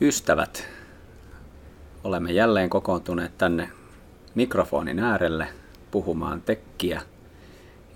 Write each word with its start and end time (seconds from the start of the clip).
ystävät, 0.00 0.68
olemme 2.04 2.32
jälleen 2.32 2.70
kokoontuneet 2.70 3.38
tänne 3.38 3.70
mikrofonin 4.34 4.98
äärelle 4.98 5.48
puhumaan 5.90 6.42
tekkiä 6.42 7.02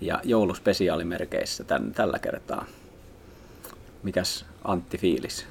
ja 0.00 0.20
jouluspesiaalimerkeissä 0.24 1.64
tän, 1.64 1.92
tällä 1.92 2.18
kertaa. 2.18 2.66
Mikäs 4.02 4.46
Antti 4.64 4.98
fiilis? 4.98 5.46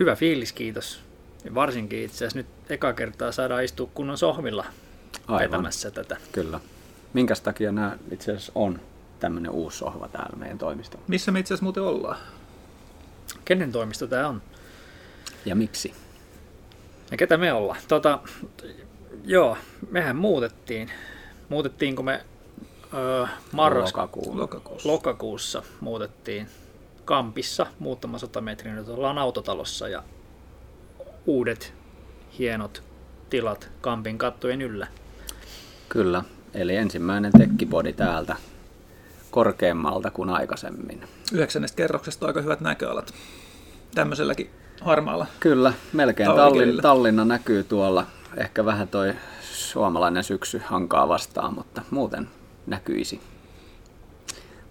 Hyvä 0.00 0.16
fiilis, 0.16 0.52
kiitos. 0.52 1.00
Ja 1.44 1.54
varsinkin 1.54 2.02
itse 2.02 2.16
asiassa 2.16 2.38
nyt 2.38 2.46
eka 2.68 2.92
kertaa 2.92 3.32
saadaan 3.32 3.64
istua 3.64 3.90
kunnon 3.94 4.18
sohvilla 4.18 4.66
Aivan. 5.26 5.50
vetämässä 5.50 5.90
tätä. 5.90 6.16
Kyllä. 6.32 6.60
Minkäs 7.12 7.40
takia 7.40 7.72
nämä 7.72 7.98
itse 8.10 8.32
asiassa 8.32 8.52
on 8.54 8.80
tämmöinen 9.20 9.50
uusi 9.50 9.78
sohva 9.78 10.08
täällä 10.08 10.36
meidän 10.36 10.58
toimistolla? 10.58 11.04
Missä 11.08 11.32
me 11.32 11.40
itse 11.40 11.54
asiassa 11.54 11.64
muuten 11.64 11.82
ollaan? 11.82 12.18
Kenen 13.44 13.72
toimisto 13.72 14.06
tämä 14.06 14.28
on? 14.28 14.42
Ja 15.46 15.54
miksi? 15.54 15.94
Ja 17.10 17.16
ketä 17.16 17.36
me 17.36 17.52
ollaan? 17.52 17.80
Tota, 17.88 18.18
joo, 19.24 19.56
mehän 19.90 20.16
muutettiin. 20.16 20.90
Muutettiin, 21.48 21.96
kun 21.96 22.04
me 22.04 22.24
öö, 22.94 23.26
marras... 23.52 23.88
Lokakuun. 23.94 24.40
lokakuussa. 24.40 24.88
lokakuussa 24.88 25.62
muutettiin 25.80 26.48
Kampissa 27.04 27.66
muutama 27.78 28.18
sata 28.18 28.40
metriä. 28.40 28.74
Nyt 28.74 28.88
ollaan 28.88 29.18
autotalossa 29.18 29.88
ja 29.88 30.02
uudet 31.26 31.74
hienot 32.38 32.82
tilat 33.30 33.68
Kampin 33.80 34.18
kattojen 34.18 34.62
yllä. 34.62 34.86
Kyllä, 35.88 36.24
eli 36.54 36.76
ensimmäinen 36.76 37.32
tekkipodi 37.38 37.92
täältä 37.92 38.36
korkeammalta 39.30 40.10
kuin 40.10 40.30
aikaisemmin. 40.30 41.08
Yhdeksännestä 41.32 41.76
kerroksesta 41.76 42.26
aika 42.26 42.40
hyvät 42.40 42.60
näköalat 42.60 43.14
tämmöiselläkin 43.94 44.50
harmaalla. 44.80 45.26
Kyllä, 45.40 45.72
melkein 45.92 46.34
Tallinn, 46.36 46.82
Tallinna 46.82 47.24
näkyy 47.24 47.64
tuolla. 47.64 48.06
Ehkä 48.36 48.64
vähän 48.64 48.88
toi 48.88 49.14
suomalainen 49.42 50.24
syksy 50.24 50.62
hankaa 50.64 51.08
vastaan, 51.08 51.54
mutta 51.54 51.82
muuten 51.90 52.28
näkyisi. 52.66 53.20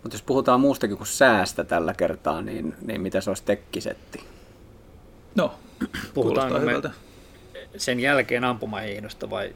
Mutta 0.03 0.15
jos 0.15 0.21
puhutaan 0.21 0.59
muustakin 0.59 0.97
kuin 0.97 1.07
säästä 1.07 1.63
tällä 1.63 1.93
kertaa, 1.93 2.41
niin, 2.41 2.75
niin 2.81 3.01
mitä 3.01 3.21
se 3.21 3.29
olisi 3.29 3.43
tekkisetti? 3.45 4.23
No, 5.35 5.53
puhutaan 6.13 6.53
me 6.53 6.81
sen 7.77 7.99
jälkeen 7.99 8.43
ampumahiihdosta 8.43 9.29
vai? 9.29 9.55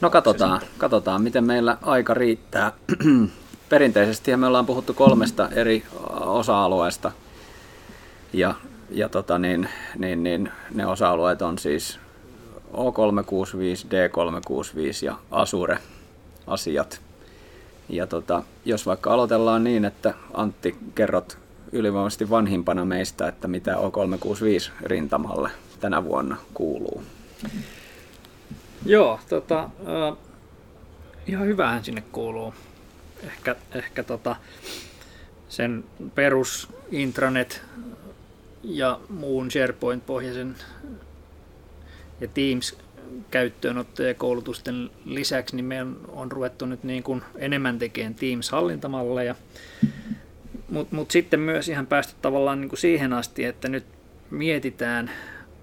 No 0.00 0.10
katsotaan, 0.10 0.60
katsotaan, 0.78 1.22
miten 1.22 1.44
meillä 1.44 1.78
aika 1.82 2.14
riittää. 2.14 2.72
Perinteisesti 3.68 4.36
me 4.36 4.46
ollaan 4.46 4.66
puhuttu 4.66 4.94
kolmesta 4.94 5.48
eri 5.48 5.84
osa-alueesta. 6.20 7.12
Ja, 8.32 8.54
ja 8.94 9.08
tota 9.08 9.38
niin, 9.38 9.68
niin, 9.98 10.22
niin, 10.22 10.50
ne 10.74 10.86
osa-alueet 10.86 11.42
on 11.42 11.58
siis 11.58 11.98
O365, 12.72 13.86
D365 13.86 15.04
ja 15.04 15.16
Asure-asiat. 15.30 17.00
Ja 17.88 18.06
tota, 18.06 18.42
jos 18.64 18.86
vaikka 18.86 19.12
aloitellaan 19.14 19.64
niin, 19.64 19.84
että 19.84 20.14
Antti 20.34 20.76
kerrot 20.94 21.38
ylivoimaisesti 21.72 22.30
vanhimpana 22.30 22.84
meistä, 22.84 23.28
että 23.28 23.48
mitä 23.48 23.74
O365 23.74 24.70
rintamalle 24.82 25.50
tänä 25.80 26.04
vuonna 26.04 26.36
kuuluu. 26.54 27.02
Joo, 28.86 29.20
tota, 29.28 29.62
äh, 29.62 30.16
ihan 31.26 31.46
hyvähän 31.46 31.84
sinne 31.84 32.02
kuuluu. 32.12 32.54
Ehkä, 33.24 33.56
ehkä 33.74 34.02
tota, 34.02 34.36
sen 35.48 35.84
perus 36.14 36.68
intranet 36.90 37.62
ja 38.62 39.00
muun 39.08 39.50
SharePoint-pohjaisen 39.50 40.56
ja 42.20 42.28
Teams 42.28 42.78
käyttöönotto 43.30 44.02
ja 44.02 44.14
koulutusten 44.14 44.90
lisäksi, 45.04 45.56
niin 45.56 45.64
me 45.64 45.82
on, 45.82 46.00
on 46.08 46.32
ruvettu 46.32 46.66
nyt 46.66 46.84
niin 46.84 47.02
kuin 47.02 47.22
enemmän 47.36 47.78
tekemään 47.78 48.14
Teams-hallintamalleja. 48.14 49.34
Mutta 50.70 50.96
mut 50.96 51.10
sitten 51.10 51.40
myös 51.40 51.68
ihan 51.68 51.86
päästy 51.86 52.14
tavallaan 52.22 52.60
niin 52.60 52.68
kuin 52.68 52.78
siihen 52.78 53.12
asti, 53.12 53.44
että 53.44 53.68
nyt 53.68 53.84
mietitään 54.30 55.10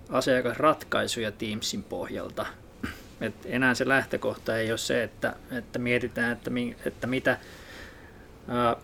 asiakasratkaisuja 0.09 1.31
Teamsin 1.31 1.83
pohjalta. 1.83 2.45
Et 3.21 3.33
enää 3.45 3.73
se 3.73 3.87
lähtökohta 3.87 4.57
ei 4.57 4.71
ole 4.71 4.77
se, 4.77 5.03
että, 5.03 5.35
että 5.51 5.79
mietitään, 5.79 6.31
että, 6.31 6.49
mi, 6.49 6.75
että 6.85 7.07
mitä, 7.07 7.37
ää, 8.47 8.75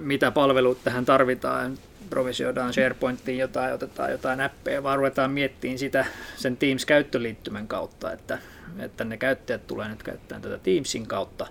mitä 0.00 0.30
palvelut 0.30 0.84
tähän 0.84 1.04
tarvitaan, 1.04 1.78
provisioidaan 2.10 2.72
SharePointiin 2.72 3.38
jotain, 3.38 3.74
otetaan 3.74 4.10
jotain 4.10 4.40
appeja, 4.40 4.82
vaan 4.82 4.96
ruvetaan 4.98 5.30
miettimään 5.30 5.78
sitä 5.78 6.06
sen 6.36 6.56
Teams-käyttöliittymän 6.56 7.68
kautta, 7.68 8.12
että, 8.12 8.38
että 8.78 9.04
ne 9.04 9.16
käyttäjät 9.16 9.66
tulee 9.66 9.88
nyt 9.88 10.02
käyttämään 10.02 10.42
tätä 10.42 10.58
Teamsin 10.58 11.06
kautta, 11.06 11.46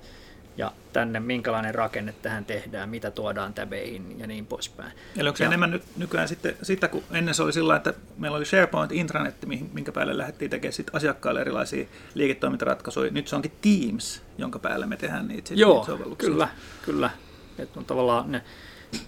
ja 0.57 0.71
tänne 0.93 1.19
minkälainen 1.19 1.75
rakenne 1.75 2.15
tähän 2.21 2.45
tehdään, 2.45 2.89
mitä 2.89 3.11
tuodaan 3.11 3.53
täbeihin 3.53 4.19
ja 4.19 4.27
niin 4.27 4.45
poispäin. 4.45 4.91
Eli 5.17 5.29
onko 5.29 5.37
se 5.37 5.43
ja, 5.43 5.47
enemmän 5.47 5.71
nyt 5.71 5.83
nykyään 5.97 6.27
sitten 6.27 6.57
sitä, 6.61 6.87
kun 6.87 7.03
ennen 7.11 7.33
se 7.33 7.43
oli 7.43 7.53
sillä, 7.53 7.75
että 7.75 7.93
meillä 8.17 8.37
oli 8.37 8.45
SharePoint 8.45 8.91
intranet, 8.91 9.35
minkä 9.73 9.91
päälle 9.91 10.17
lähdettiin 10.17 10.51
tekemään 10.51 10.73
sit 10.73 10.95
asiakkaille 10.95 11.41
erilaisia 11.41 11.85
liiketoimintaratkaisuja. 12.13 13.11
Nyt 13.11 13.27
se 13.27 13.35
onkin 13.35 13.51
Teams, 13.61 14.21
jonka 14.37 14.59
päälle 14.59 14.85
me 14.85 14.97
tehdään 14.97 15.27
niitä, 15.27 15.53
Joo, 15.53 15.73
niitä 15.73 15.85
sovelluksia. 15.85 16.29
kyllä, 16.29 16.47
kyllä. 16.85 17.09
Että 17.57 17.79
on 17.79 17.85
tavallaan 17.85 18.31
ne 18.31 18.41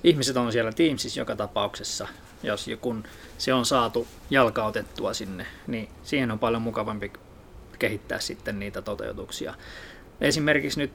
ihmiset 0.04 0.38
on 0.38 0.52
siellä 0.52 0.72
Teamsissa 0.72 1.20
joka 1.20 1.36
tapauksessa, 1.36 2.08
jos 2.44 2.70
kun 2.82 3.04
se 3.38 3.54
on 3.54 3.66
saatu 3.66 4.08
jalkautettua 4.30 5.14
sinne, 5.14 5.46
niin 5.68 5.90
siihen 6.04 6.32
on 6.32 6.40
paljon 6.40 6.62
mukavampi 6.62 7.12
kehittää 7.80 8.20
sitten 8.20 8.60
niitä 8.60 8.82
toteutuksia. 8.82 9.54
Esimerkiksi 10.22 10.80
nyt, 10.80 10.92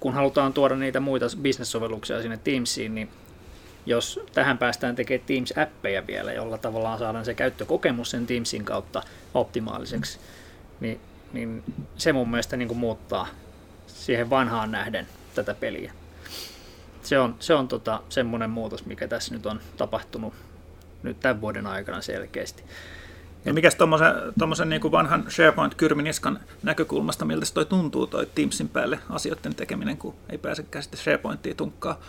kun 0.00 0.14
halutaan 0.14 0.52
tuoda 0.52 0.76
niitä 0.76 1.00
muita 1.00 1.26
business-sovelluksia 1.42 2.22
sinne 2.22 2.36
Teamsiin, 2.44 2.94
niin 2.94 3.10
jos 3.86 4.20
tähän 4.32 4.58
päästään 4.58 4.96
tekemään 4.96 5.26
Teams-appeja 5.26 6.06
vielä, 6.06 6.32
jolla 6.32 6.58
tavallaan 6.58 6.98
saadaan 6.98 7.24
se 7.24 7.34
käyttökokemus 7.34 8.10
sen 8.10 8.26
Teamsin 8.26 8.64
kautta 8.64 9.02
optimaaliseksi, 9.34 10.18
niin, 10.80 11.00
niin 11.32 11.62
se 11.96 12.12
mun 12.12 12.30
mielestä 12.30 12.56
niin 12.56 12.68
kuin 12.68 12.78
muuttaa 12.78 13.28
siihen 13.86 14.30
vanhaan 14.30 14.70
nähden 14.70 15.06
tätä 15.34 15.54
peliä. 15.54 15.92
Se 17.02 17.18
on, 17.18 17.36
se 17.38 17.54
on 17.54 17.68
tota, 17.68 18.00
semmoinen 18.08 18.50
muutos, 18.50 18.86
mikä 18.86 19.08
tässä 19.08 19.34
nyt 19.34 19.46
on 19.46 19.60
tapahtunut 19.76 20.34
nyt 21.02 21.20
tämän 21.20 21.40
vuoden 21.40 21.66
aikana 21.66 22.02
selkeästi. 22.02 22.62
Ja 23.44 23.54
mikäs 23.54 23.74
tuommoisen 24.38 24.68
niin 24.68 24.92
vanhan 24.92 25.24
SharePoint-kyrminiskan 25.28 26.38
näkökulmasta, 26.62 27.24
miltä 27.24 27.44
se 27.44 27.54
toi 27.54 27.64
tuntuu 27.64 28.06
toi 28.06 28.26
Teamsin 28.34 28.68
päälle 28.68 28.98
asioiden 29.10 29.54
tekeminen, 29.54 29.96
kun 29.96 30.14
ei 30.30 30.38
pääsekään 30.38 30.82
sitten 30.82 31.00
SharePointia 31.00 31.54
tunkkaa 31.54 32.00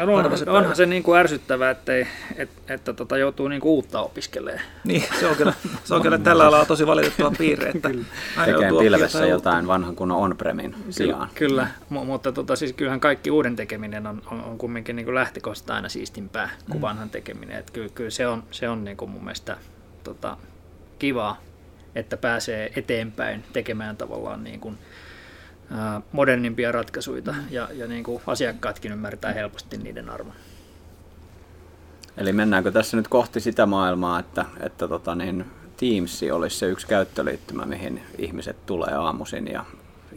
No 0.00 0.14
onhan, 0.14 0.38
se, 0.38 0.50
onhan 0.50 0.76
se 0.76 0.86
niin 0.86 1.02
kuin 1.02 1.18
ärsyttävää, 1.18 1.70
että, 1.70 1.92
ei, 1.92 2.06
et, 2.36 2.50
että 2.68 2.92
tota 2.92 3.18
joutuu 3.18 3.48
niin 3.48 3.60
kuin 3.60 3.70
uutta 3.70 4.00
opiskelemaan. 4.00 4.64
Niin, 4.84 5.04
se 5.20 5.26
on 5.26 5.36
kyllä, 5.36 5.54
se 5.84 5.94
on 5.94 6.02
kyllä 6.02 6.18
tällä 6.18 6.46
alalla 6.46 6.66
tosi 6.66 6.86
valitettava 6.86 7.32
piirre. 7.38 7.68
Että 7.68 7.88
Tekee 8.44 8.70
pilvessä 8.78 9.26
jotain 9.26 9.66
vanhan 9.66 9.96
kunnon 9.96 10.18
on-premin 10.18 10.76
sijaan. 10.90 11.28
Kyllä, 11.34 11.68
mutta 11.88 12.32
tota, 12.32 12.56
siis 12.56 12.72
kyllähän 12.72 13.00
kaikki 13.00 13.30
uuden 13.30 13.56
tekeminen 13.56 14.06
on, 14.06 14.22
on, 14.30 14.44
on 14.44 14.58
kumminkin 14.58 14.96
niin 14.96 15.04
kuin 15.04 15.14
lähtökohtaisesti 15.14 15.72
aina 15.72 15.88
siistimpää 15.88 16.50
kuin 16.66 16.78
mm. 16.78 16.82
vanhan 16.82 17.10
tekeminen. 17.10 17.58
Että 17.58 17.72
kyllä, 17.72 17.88
kyllä 17.94 18.10
se 18.10 18.26
on, 18.26 18.42
se 18.50 18.68
on 18.68 18.84
niin 18.84 18.96
kuin 18.96 19.10
mun 19.10 19.24
mielestä 19.24 19.56
tota, 20.04 20.36
kivaa, 20.98 21.40
että 21.94 22.16
pääsee 22.16 22.72
eteenpäin 22.76 23.44
tekemään 23.52 23.96
tavallaan 23.96 24.44
niin 24.44 24.60
kuin, 24.60 24.78
modernimpia 26.12 26.72
ratkaisuja 26.72 27.34
ja, 27.50 27.68
ja 27.72 27.86
niin 27.86 28.04
kuin 28.04 28.22
asiakkaatkin 28.26 28.92
ymmärtää 28.92 29.32
helposti 29.32 29.76
niiden 29.76 30.10
arvon. 30.10 30.34
Eli 32.16 32.32
mennäänkö 32.32 32.70
tässä 32.70 32.96
nyt 32.96 33.08
kohti 33.08 33.40
sitä 33.40 33.66
maailmaa, 33.66 34.18
että, 34.18 34.44
että 34.60 34.88
tota 34.88 35.14
niin, 35.14 35.44
Teams 35.76 36.24
olisi 36.32 36.58
se 36.58 36.66
yksi 36.66 36.86
käyttöliittymä, 36.86 37.64
mihin 37.64 38.02
ihmiset 38.18 38.66
tulee 38.66 38.94
aamuisin 38.94 39.48
ja, 39.52 39.64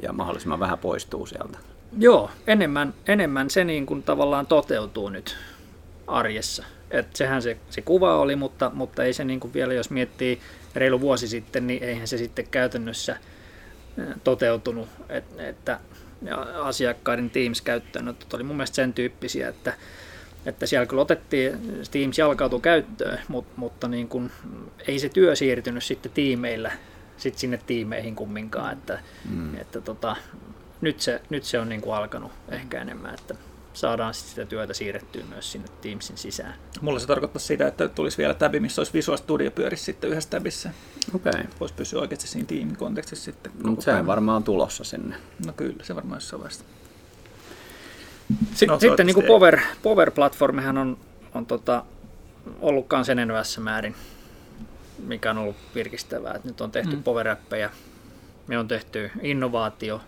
ja 0.01 0.13
mahdollisimman 0.13 0.59
vähän 0.59 0.77
poistuu 0.77 1.25
sieltä? 1.25 1.57
Joo, 1.97 2.31
enemmän, 2.47 2.93
enemmän 3.07 3.49
se 3.49 3.63
niin 3.63 3.85
kuin 3.85 4.03
tavallaan 4.03 4.47
toteutuu 4.47 5.09
nyt 5.09 5.37
arjessa. 6.07 6.63
Et 6.91 7.15
sehän 7.15 7.41
se, 7.41 7.57
se 7.69 7.81
kuva 7.81 8.17
oli, 8.17 8.35
mutta, 8.35 8.71
mutta 8.73 9.03
ei 9.03 9.13
se 9.13 9.23
niin 9.23 9.39
kuin 9.39 9.53
vielä, 9.53 9.73
jos 9.73 9.89
miettii 9.89 10.39
reilu 10.75 11.01
vuosi 11.01 11.27
sitten, 11.27 11.67
niin 11.67 11.83
eihän 11.83 12.07
se 12.07 12.17
sitten 12.17 12.47
käytännössä– 12.47 13.17
toteutunut, 14.23 14.89
että 15.37 15.79
asiakkaiden 16.63 17.29
Teams-käyttöönotot 17.29 18.33
oli 18.33 18.43
mun 18.43 18.55
mielestä 18.55 18.75
sen 18.75 18.93
tyyppisiä, 18.93 19.49
että, 19.49 19.73
että 20.45 20.65
siellä 20.65 20.85
kyllä 20.85 21.01
otettiin, 21.01 21.81
Teams 21.91 22.17
jalkautui 22.17 22.61
käyttöön, 22.61 23.19
mutta, 23.27 23.53
mutta 23.55 23.87
niin 23.87 24.07
kuin, 24.07 24.31
ei 24.87 24.99
se 24.99 25.09
työ 25.09 25.35
siirtynyt 25.35 25.83
sitten 25.83 26.11
tiimeillä 26.11 26.71
sit 27.17 27.37
sinne 27.37 27.59
tiimeihin 27.67 28.15
kumminkaan, 28.15 28.73
että, 28.73 28.99
mm. 29.29 29.55
että 29.55 29.81
tota, 29.81 30.15
nyt, 30.81 31.01
se, 31.01 31.21
nyt 31.29 31.43
se 31.43 31.59
on 31.59 31.69
niin 31.69 31.81
kuin 31.81 31.95
alkanut 31.95 32.31
ehkä 32.49 32.81
enemmän, 32.81 33.13
että 33.13 33.35
saadaan 33.79 34.13
sitten 34.13 34.29
sitä 34.29 34.45
työtä 34.45 34.73
siirrettyä 34.73 35.23
myös 35.29 35.51
sinne 35.51 35.67
Teamsin 35.81 36.17
sisään. 36.17 36.53
Mulla 36.81 36.99
se 36.99 37.07
tarkoittaa 37.07 37.39
sitä, 37.39 37.67
että 37.67 37.87
tulisi 37.87 38.17
vielä 38.17 38.33
tabi, 38.33 38.59
missä 38.59 38.79
olisi 38.79 38.93
Visual 38.93 39.17
Studio 39.17 39.51
pyörisi 39.51 39.83
sitten 39.83 40.09
yhdessä 40.09 40.29
tabissa. 40.29 40.69
Okei. 41.15 41.29
Okay. 41.29 41.43
Voisi 41.59 41.73
pysyä 41.73 42.01
oikeasti 42.01 42.27
siinä 42.27 42.47
tiimin 42.47 42.77
kontekstissa 42.77 43.25
sitten. 43.25 43.51
Mutta 43.63 43.85
se 43.85 43.93
on 43.93 44.07
varmaan 44.07 44.43
tulossa 44.43 44.83
sinne. 44.83 45.15
No 45.45 45.53
kyllä, 45.53 45.83
se 45.83 45.95
varmaan 45.95 46.17
jossain 46.17 46.39
vaiheessa. 46.39 46.63
Sitten, 48.49 48.67
no, 48.67 48.79
sitten 48.79 49.05
niin 49.05 49.13
kuin 49.13 49.25
Power, 49.25 49.59
Power-platformihan 49.83 50.77
on, 50.77 50.97
on 51.33 51.45
tota, 51.45 51.85
ollut 52.61 52.85
myös 52.91 53.09
enenevässä 53.09 53.61
määrin, 53.61 53.95
mikä 54.99 55.31
on 55.31 55.37
ollut 55.37 55.55
virkistävää. 55.75 56.33
Et 56.33 56.43
nyt 56.43 56.61
on 56.61 56.71
tehty 56.71 56.95
mm. 56.95 57.03
Power-appeja, 57.03 57.69
me 58.47 58.57
on 58.57 58.67
tehty 58.67 59.11
innovaatio, 59.21 60.01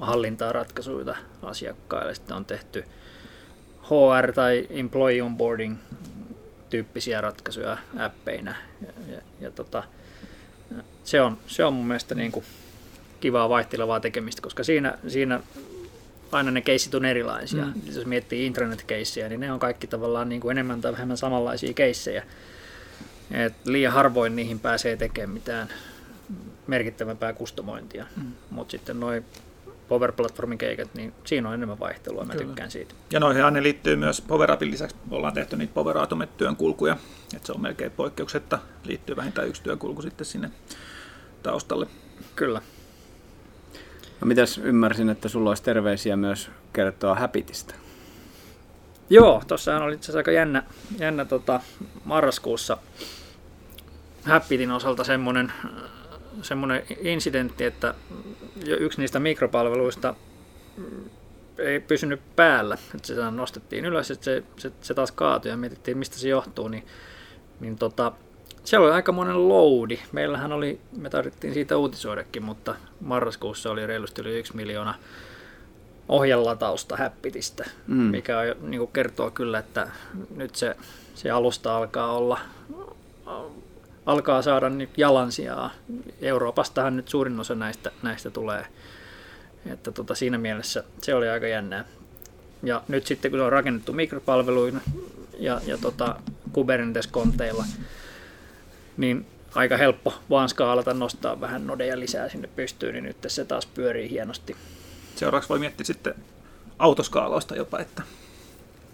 hallintaa 0.00 0.52
ratkaisuja 0.52 1.16
asiakkaille, 1.42 2.14
sitten 2.14 2.36
on 2.36 2.44
tehty 2.44 2.84
HR 3.82 4.32
tai 4.34 4.66
employee 4.70 5.22
onboarding 5.22 5.76
tyyppisiä 6.70 7.20
ratkaisuja 7.20 7.78
appeina. 7.98 8.54
Ja, 8.80 9.14
ja, 9.14 9.20
ja 9.40 9.50
tota, 9.50 9.82
se, 11.04 11.20
on, 11.20 11.38
se 11.46 11.64
on 11.64 11.72
mun 11.72 11.86
mielestä 11.86 12.14
niin 12.14 12.32
kuin 12.32 12.44
kivaa 13.20 13.48
vaihtelevaa 13.48 14.00
tekemistä, 14.00 14.42
koska 14.42 14.64
siinä, 14.64 14.98
siinä 15.08 15.40
aina 16.32 16.50
ne 16.50 16.60
keissit 16.60 16.94
on 16.94 17.04
erilaisia. 17.04 17.64
Mm. 17.64 17.72
Jos 17.92 18.06
miettii 18.06 18.46
intranet-keissejä, 18.46 19.28
niin 19.28 19.40
ne 19.40 19.52
on 19.52 19.58
kaikki 19.58 19.86
tavallaan 19.86 20.28
niin 20.28 20.40
kuin 20.40 20.50
enemmän 20.50 20.80
tai 20.80 20.92
vähemmän 20.92 21.16
samanlaisia 21.16 21.72
keissejä. 21.72 22.24
Et 23.30 23.54
liian 23.64 23.92
harvoin 23.92 24.36
niihin 24.36 24.60
pääsee 24.60 24.96
tekemään 24.96 25.30
mitään 25.30 25.68
merkittävämpää 26.66 27.32
kustomointia. 27.32 28.06
Mm. 28.16 28.32
Mutta 28.50 28.70
sitten 28.70 29.00
noin 29.00 29.24
Power 29.88 30.12
Platformin 30.12 30.58
keikat, 30.58 30.94
niin 30.94 31.14
siinä 31.24 31.48
on 31.48 31.54
enemmän 31.54 31.78
vaihtelua, 31.78 32.24
mä 32.24 32.32
Kyllä. 32.32 32.46
tykkään 32.46 32.70
siitä. 32.70 32.94
Ja 33.12 33.20
noihin 33.20 33.42
ne 33.50 33.62
liittyy 33.62 33.96
myös 33.96 34.20
Power 34.20 34.52
Appin 34.52 34.70
lisäksi, 34.70 34.96
ollaan 35.10 35.34
tehty 35.34 35.56
niitä 35.56 35.74
Power 35.74 35.98
Automate 35.98 36.32
työnkulkuja, 36.36 36.96
että 37.34 37.46
se 37.46 37.52
on 37.52 37.62
melkein 37.62 37.90
poikkeuksetta, 37.90 38.58
liittyy 38.84 39.16
vähintään 39.16 39.48
yksi 39.48 39.62
työnkulku 39.62 40.02
sitten 40.02 40.26
sinne 40.26 40.50
taustalle. 41.42 41.86
Kyllä. 42.36 42.60
No 44.20 44.26
mitäs 44.26 44.58
ymmärsin, 44.58 45.10
että 45.10 45.28
sulla 45.28 45.50
olisi 45.50 45.62
terveisiä 45.62 46.16
myös 46.16 46.50
kertoa 46.72 47.14
Habitista? 47.14 47.74
Joo, 49.10 49.42
tuossahan 49.48 49.82
oli 49.82 49.94
itse 49.94 50.04
asiassa 50.04 50.18
aika 50.18 50.30
jännä, 50.30 50.62
jännä 50.98 51.24
tota, 51.24 51.60
marraskuussa 52.04 52.76
Habitin 54.24 54.70
osalta 54.70 55.04
semmoinen 55.04 55.52
semmoinen 56.42 56.82
incidentti, 57.00 57.64
että 57.64 57.94
yksi 58.66 59.00
niistä 59.00 59.20
mikropalveluista 59.20 60.14
ei 61.58 61.80
pysynyt 61.80 62.20
päällä, 62.36 62.78
että 62.94 63.06
se 63.06 63.30
nostettiin 63.30 63.84
ylös, 63.84 64.10
että 64.10 64.24
se, 64.24 64.42
se, 64.56 64.72
se 64.80 64.94
taas 64.94 65.12
kaatui 65.12 65.50
ja 65.50 65.56
mietittiin, 65.56 65.98
mistä 65.98 66.16
se 66.16 66.28
johtuu, 66.28 66.68
niin, 66.68 66.86
niin 67.60 67.76
tota, 67.76 68.12
siellä 68.64 68.86
oli 68.86 68.94
aika 68.94 69.12
monen 69.12 69.48
loadi. 69.48 69.98
Meillähän 70.12 70.52
oli, 70.52 70.80
me 70.96 71.10
tarvittiin 71.10 71.54
siitä 71.54 71.76
uutisoidakin, 71.76 72.44
mutta 72.44 72.74
marraskuussa 73.00 73.70
oli 73.70 73.86
reilusti 73.86 74.20
yli 74.20 74.38
yksi 74.38 74.56
miljoona 74.56 74.94
ohjelatausta 76.08 76.96
häppitistä, 76.96 77.64
mm. 77.86 77.96
mikä 77.96 78.38
on, 78.38 78.70
niin 78.70 78.88
kertoo 78.88 79.30
kyllä, 79.30 79.58
että 79.58 79.88
nyt 80.36 80.54
se, 80.54 80.76
se 81.14 81.30
alusta 81.30 81.76
alkaa 81.76 82.12
olla 82.12 82.40
alkaa 84.06 84.42
saada 84.42 84.70
nyt 84.70 84.90
jalansijaa. 84.96 85.70
Euroopastahan 86.22 86.96
nyt 86.96 87.08
suurin 87.08 87.40
osa 87.40 87.54
näistä, 87.54 87.90
näistä 88.02 88.30
tulee. 88.30 88.66
Että 89.66 89.92
tota, 89.92 90.14
siinä 90.14 90.38
mielessä 90.38 90.84
se 91.02 91.14
oli 91.14 91.28
aika 91.28 91.46
jännää. 91.46 91.84
Ja 92.62 92.82
nyt 92.88 93.06
sitten 93.06 93.30
kun 93.30 93.40
se 93.40 93.44
on 93.44 93.52
rakennettu 93.52 93.92
mikropalveluina 93.92 94.80
ja, 95.38 95.60
ja 95.66 95.78
tota, 95.78 96.16
Kubernetes-konteilla, 96.52 97.64
niin 98.96 99.26
aika 99.54 99.76
helppo 99.76 100.14
vaan 100.30 100.48
skaalata, 100.48 100.94
nostaa 100.94 101.40
vähän 101.40 101.66
nodeja 101.66 102.00
lisää 102.00 102.28
sinne 102.28 102.48
pystyyn, 102.56 102.92
niin 102.92 103.04
nyt 103.04 103.16
se 103.26 103.44
taas 103.44 103.66
pyörii 103.66 104.10
hienosti. 104.10 104.56
Seuraavaksi 105.16 105.48
voi 105.48 105.58
miettiä 105.58 105.84
sitten 105.84 106.14
autoskaalausta 106.78 107.56
jopa, 107.56 107.78
että 107.78 108.02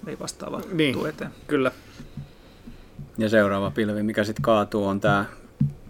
ei 0.06 0.18
vastaava 0.18 0.60
niin, 0.72 0.94
tuu 0.94 1.06
eteen. 1.06 1.30
Kyllä. 1.46 1.72
Ja 3.20 3.28
seuraava 3.28 3.70
pilvi, 3.70 4.02
mikä 4.02 4.24
sitten 4.24 4.42
kaatuu, 4.42 4.86
on 4.86 5.00
tämä 5.00 5.24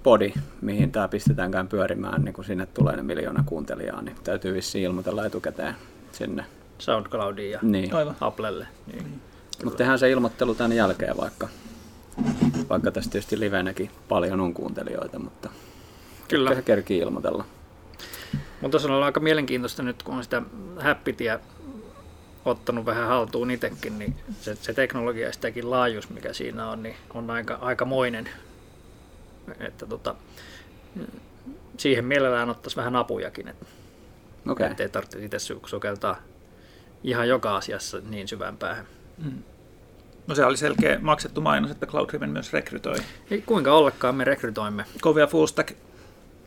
podi, 0.02 0.32
mihin 0.60 0.92
tämä 0.92 1.08
pistetäänkään 1.08 1.68
pyörimään, 1.68 2.24
niin 2.24 2.32
kun 2.32 2.44
sinne 2.44 2.66
tulee 2.66 2.96
ne 2.96 3.02
miljoona 3.02 3.44
kuuntelijaa, 3.46 4.02
niin 4.02 4.16
täytyy 4.24 4.54
vissiin 4.54 4.84
ilmoitella 4.84 5.26
etukäteen 5.26 5.74
sinne. 6.12 6.44
SoundCloudiin 6.78 7.50
ja 7.50 7.58
niin. 7.62 7.90
Applelle. 8.20 8.66
Niin. 8.92 9.20
Mutta 9.64 9.78
tehdään 9.78 9.98
se 9.98 10.10
ilmoittelu 10.10 10.54
tämän 10.54 10.72
jälkeen 10.72 11.16
vaikka, 11.16 11.48
vaikka 12.68 12.90
tässä 12.90 13.10
tietysti 13.10 13.40
livenäkin 13.40 13.90
paljon 14.08 14.40
on 14.40 14.54
kuuntelijoita, 14.54 15.18
mutta 15.18 15.50
Kyllä. 16.28 16.54
se 16.54 16.62
kerkii 16.62 16.98
ilmoitella. 16.98 17.44
Mutta 18.60 18.78
se 18.78 18.92
on 18.92 19.02
aika 19.02 19.20
mielenkiintoista 19.20 19.82
nyt, 19.82 20.02
kun 20.02 20.14
on 20.14 20.24
sitä 20.24 20.42
häppitiä 20.78 21.40
ottanut 22.44 22.86
vähän 22.86 23.08
haltuun 23.08 23.50
itsekin, 23.50 23.98
niin 23.98 24.16
se, 24.40 24.54
se 24.54 24.72
teknologia 24.72 25.26
ja 25.26 25.32
sitäkin 25.32 25.70
laajuus, 25.70 26.10
mikä 26.10 26.32
siinä 26.32 26.70
on, 26.70 26.82
niin 26.82 26.96
on 27.14 27.30
aika, 27.30 27.54
aikamoinen. 27.54 28.28
Että 29.60 29.86
tota, 29.86 30.14
siihen 31.76 32.04
mielellään 32.04 32.50
ottaisi 32.50 32.76
vähän 32.76 32.96
apujakin, 32.96 33.48
että 33.48 33.66
okay. 34.48 34.66
ettei 34.66 34.88
tarvitse 34.88 35.24
itse 35.24 35.38
sukeltaa 35.66 36.16
ihan 37.04 37.28
joka 37.28 37.56
asiassa 37.56 38.00
niin 38.08 38.28
syvään 38.28 38.56
päähän. 38.56 38.86
Mm. 39.24 39.42
No 40.26 40.34
se 40.34 40.44
oli 40.44 40.56
selkeä 40.56 40.98
maksettu 41.00 41.40
mainos, 41.40 41.70
että 41.70 41.86
Cloudriven 41.86 42.30
myös 42.30 42.52
rekrytoi. 42.52 42.96
Ei 43.30 43.42
kuinka 43.42 43.72
ollakaan 43.72 44.14
me 44.14 44.24
rekrytoimme. 44.24 44.84
Kovia 45.00 45.26
full 45.26 45.46
stack 45.46 45.76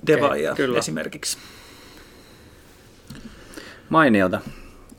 devaajia 0.07 0.51
okay, 0.51 0.77
esimerkiksi. 0.77 1.37
Mainiota. 3.89 4.41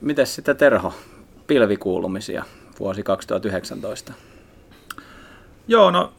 Mites 0.01 0.35
sitä 0.35 0.53
Terho, 0.53 0.93
pilvikuulumisia 1.47 2.45
vuosi 2.79 3.03
2019? 3.03 4.13
Joo, 5.67 5.91
no 5.91 6.13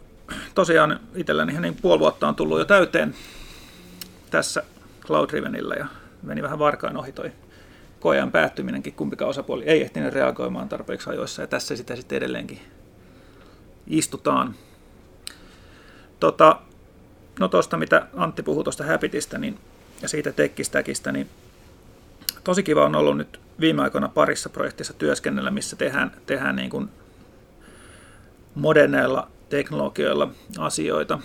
tosiaan 0.54 1.00
itselläni 1.14 1.60
niin 1.60 1.76
puoli 1.82 2.00
vuotta 2.00 2.28
on 2.28 2.34
tullut 2.34 2.58
jo 2.58 2.64
täyteen 2.64 3.14
tässä 4.30 4.62
Cloud 5.00 5.30
Rivenillä 5.30 5.74
ja 5.74 5.86
meni 6.22 6.42
vähän 6.42 6.58
varkaan 6.58 6.96
ohi 6.96 7.12
toi 7.12 7.32
koean 8.00 8.32
päättyminenkin, 8.32 8.92
kumpikaan 8.92 9.30
osapuoli 9.30 9.64
ei 9.64 9.82
ehtinyt 9.82 10.14
reagoimaan 10.14 10.68
tarpeeksi 10.68 11.10
ajoissa 11.10 11.42
ja 11.42 11.46
tässä 11.46 11.76
sitä 11.76 11.96
sitten 11.96 12.16
edelleenkin 12.16 12.60
istutaan. 13.86 14.54
Tota, 16.20 16.60
no 17.40 17.48
tuosta 17.48 17.76
mitä 17.76 18.06
Antti 18.16 18.42
puhui 18.42 18.64
tuosta 18.64 18.84
Habitista 18.84 19.38
niin, 19.38 19.58
ja 20.02 20.08
siitä 20.08 20.32
tekkistäkistä, 20.32 21.12
niin 21.12 21.30
tosi 22.46 22.62
kiva 22.62 22.84
on 22.84 22.94
ollut 22.94 23.16
nyt 23.16 23.40
viime 23.60 23.82
aikoina 23.82 24.08
parissa 24.08 24.48
projektissa 24.48 24.92
työskennellä, 24.92 25.50
missä 25.50 25.76
tehdään, 25.76 26.12
tehdään 26.26 26.56
niin 26.56 26.70
kuin 26.70 26.88
moderneilla 28.54 29.28
teknologioilla 29.48 30.28
asioita. 30.58 31.18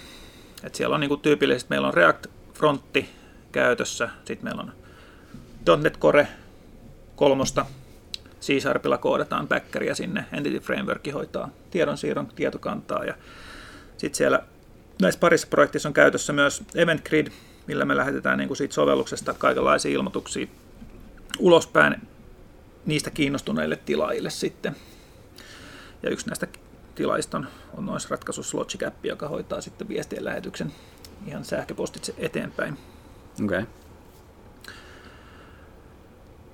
Et 0.64 0.76
siellä 0.76 0.94
on 0.94 1.00
niin 1.00 1.10
kuin 1.10 1.22
tyypillisesti, 1.22 1.70
meillä 1.70 1.88
on 1.88 1.94
React 1.94 2.28
Frontti 2.54 3.10
käytössä, 3.52 4.10
sitten 4.26 4.44
meillä 4.44 4.64
on 5.68 5.82
.NET 5.82 5.98
Core 5.98 6.28
kolmosta, 7.16 7.66
C-Sharpilla 8.42 8.98
koodataan 8.98 9.48
backeria 9.48 9.96
sinne, 9.96 10.26
Entity 10.34 10.60
Framework 10.60 11.14
hoitaa 11.14 11.50
tiedonsiirron 11.72 12.28
tietokantaa 12.28 13.06
ja 13.06 13.14
sitten 13.98 14.18
siellä 14.18 14.44
näissä 15.02 15.20
parissa 15.20 15.48
projektissa 15.48 15.90
on 15.90 15.94
käytössä 15.94 16.34
myös 16.34 16.64
Event 16.76 17.10
Grid, 17.10 17.28
millä 17.68 17.86
me 17.86 17.98
lähetetään 17.98 18.38
niin 18.38 18.48
kuin 18.48 18.58
siitä 18.58 18.74
sovelluksesta 18.74 19.34
kaikenlaisia 19.34 19.92
ilmoituksia 19.92 20.48
ulospäin 21.42 22.08
niistä 22.86 23.10
kiinnostuneille 23.10 23.76
tilaajille 23.76 24.30
sitten. 24.30 24.76
Ja 26.04 26.10
yksi 26.10 26.28
näistä 26.28 26.48
tilaista 26.96 27.38
on, 27.38 27.48
on 27.78 27.86
noissa 27.86 28.10
ratkaisussa 28.12 28.58
Logic 28.58 28.84
App, 28.84 29.06
joka 29.06 29.28
hoitaa 29.28 29.62
sitten 29.62 29.88
viestien 29.88 30.26
lähetyksen 30.26 30.74
ihan 31.28 31.46
sähköpostitse 31.46 32.14
eteenpäin. 32.18 32.78
Okay. 33.46 33.64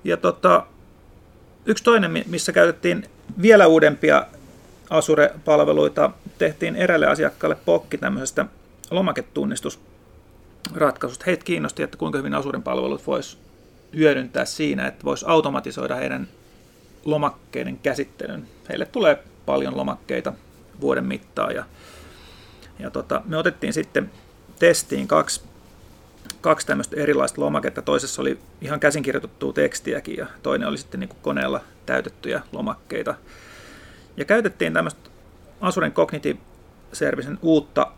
Ja 0.04 0.16
tota, 0.16 0.66
yksi 1.66 1.84
toinen, 1.84 2.24
missä 2.26 2.52
käytettiin 2.52 3.04
vielä 3.42 3.66
uudempia 3.66 4.26
Azure-palveluita, 4.90 6.10
tehtiin 6.38 6.76
eräille 6.76 7.06
asiakkaalle 7.06 7.56
pokki 7.64 7.98
tämmöisestä 7.98 8.46
lomaketunnistusratkaisusta. 8.90 11.24
Heitä 11.26 11.44
kiinnosti, 11.44 11.82
että 11.82 11.96
kuinka 11.96 12.18
hyvin 12.18 12.34
Azuren 12.34 12.62
palvelut 12.62 13.06
voisi 13.06 13.38
hyödyntää 13.96 14.44
siinä, 14.44 14.86
että 14.86 15.04
voisi 15.04 15.24
automatisoida 15.28 15.94
heidän 15.96 16.28
lomakkeiden 17.04 17.78
käsittelyn. 17.78 18.48
Heille 18.68 18.86
tulee 18.86 19.22
paljon 19.46 19.76
lomakkeita 19.76 20.32
vuoden 20.80 21.04
mittaan 21.04 21.54
ja, 21.54 21.64
ja 22.78 22.90
tota, 22.90 23.22
me 23.24 23.36
otettiin 23.36 23.72
sitten 23.72 24.10
testiin 24.58 25.08
kaksi 25.08 25.40
kaksi 26.40 26.66
tämmöistä 26.66 26.96
erilaista 26.96 27.40
lomaketta. 27.40 27.82
Toisessa 27.82 28.22
oli 28.22 28.38
ihan 28.60 28.80
käsinkirjoitettua 28.80 29.52
tekstiäkin 29.52 30.16
ja 30.16 30.26
toinen 30.42 30.68
oli 30.68 30.78
sitten 30.78 31.00
niin 31.00 31.08
kuin 31.08 31.18
koneella 31.22 31.60
täytettyjä 31.86 32.42
lomakkeita. 32.52 33.14
Ja 34.16 34.24
käytettiin 34.24 34.72
tämmöistä 34.72 35.10
Azuren 35.60 35.92
Cognitive 35.92 36.38
Servicen 36.92 37.38
uutta 37.42 37.92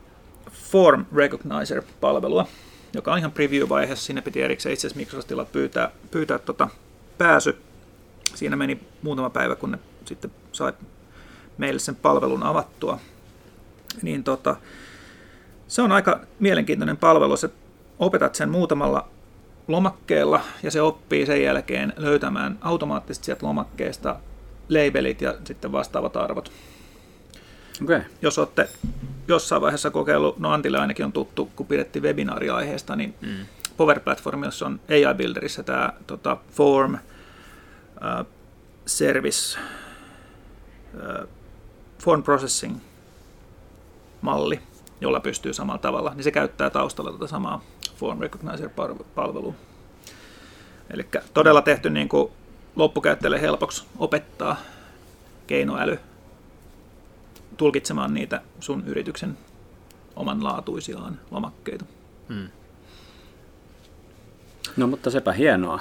Form 0.53 1.07
Recognizer-palvelua, 1.15 2.47
joka 2.95 3.13
on 3.13 3.19
ihan 3.19 3.33
preview-vaiheessa. 3.33 4.07
Siinä 4.07 4.23
piti 4.23 4.43
erikseen 4.43 4.73
itse 4.73 4.87
asiassa 4.87 5.01
Microsoftilla 5.01 5.45
pyytää, 5.45 5.91
pyytää 6.11 6.39
tota 6.39 6.69
pääsy. 7.19 7.59
Siinä 8.35 8.57
meni 8.57 8.81
muutama 9.03 9.31
päivä, 9.31 9.57
kun 9.57 9.71
ne 9.71 9.79
sitten 10.05 10.31
sai 10.53 10.73
meille 11.59 11.79
sen 11.79 11.97
palvelun 11.97 12.43
avattua. 12.43 13.01
Niin 14.03 14.25
tota, 14.25 14.57
se 15.69 15.83
on 15.83 15.93
aika 15.93 16.21
mielenkiintoinen 16.39 16.97
palvelu. 16.97 17.37
Se 17.37 17.51
opetat 17.99 18.35
sen 18.35 18.51
muutamalla 18.51 19.09
lomakkeella 19.69 20.41
ja 20.63 20.71
se 20.71 20.83
oppii 20.83 21.27
sen 21.27 21.43
jälkeen 21.43 21.93
löytämään 21.97 22.59
automaattisesti 22.61 23.25
sieltä 23.25 23.47
lomakkeesta 23.47 24.17
labelit 24.69 25.23
ja 25.23 25.35
sitten 25.45 25.73
vastaavat 25.73 26.17
arvot. 26.17 26.53
Okay. 27.83 28.01
Jos 28.23 28.39
olette 28.39 28.69
jossain 29.31 29.63
vaiheessa 29.63 29.91
kokeillut, 29.91 30.39
no 30.39 30.53
Antille 30.53 30.79
ainakin 30.79 31.05
on 31.05 31.13
tuttu, 31.13 31.51
kun 31.57 31.67
pidettiin 31.67 32.03
webinaari 32.03 32.51
aiheesta, 32.51 32.97
niin 32.97 33.15
mm. 33.21 33.47
Power 33.77 34.01
Platform, 34.01 34.45
jossa 34.45 34.67
on 34.67 34.81
AI 34.91 35.15
Builderissa 35.15 35.63
tämä 35.63 35.93
tota, 36.07 36.37
Form 36.53 36.95
uh, 36.95 38.27
Service 38.87 39.59
uh, 40.95 41.29
Form 41.99 42.23
Processing 42.23 42.77
malli, 44.21 44.61
jolla 45.01 45.21
pystyy 45.21 45.53
samalla 45.53 45.79
tavalla, 45.79 46.15
niin 46.15 46.25
se 46.25 46.31
käyttää 46.31 46.71
taustalla 46.71 47.13
tätä 47.13 47.27
samaa 47.27 47.63
Form 47.97 48.21
Recognizer-palvelua. 48.21 49.55
Eli 50.91 51.09
todella 51.35 51.63
tehty 51.63 51.91
niin 51.91 52.09
kuin 52.09 52.33
loppukäyttäjälle 52.77 53.41
helpoksi 53.41 53.85
opettaa 53.99 54.57
keinoäly 55.47 55.99
tulkitsemaan 57.61 58.15
niitä 58.15 58.41
sun 58.61 58.83
yrityksen 58.87 59.39
omanlaatuisiaan 60.17 61.21
lomakkeita. 61.31 61.85
Hmm. 62.29 62.49
No 64.77 64.87
mutta 64.87 65.11
sepä 65.11 65.33
hienoa. 65.33 65.81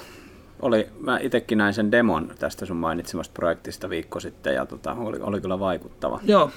Oli, 0.60 0.88
mä 1.00 1.20
itsekin 1.20 1.58
näin 1.58 1.74
sen 1.74 1.92
demon 1.92 2.32
tästä 2.40 2.66
sun 2.66 2.78
mainitsemasta 2.78 3.34
projektista 3.34 3.90
viikko 3.90 4.20
sitten 4.20 4.56
ja 4.56 4.66
tota, 4.66 4.94
oli, 4.94 5.18
oli 5.22 5.42
kyllä 5.42 5.60
vaikuttava. 5.60 6.20
Joo, 6.24 6.52